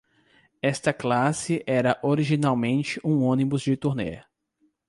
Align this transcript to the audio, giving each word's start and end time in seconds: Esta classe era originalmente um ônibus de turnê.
Esta 0.63 0.91
classe 0.95 1.63
era 1.63 1.99
originalmente 2.01 2.99
um 3.05 3.21
ônibus 3.23 3.61
de 3.61 3.77
turnê. 3.77 4.23